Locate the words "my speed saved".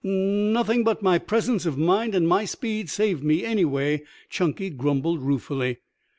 2.27-3.23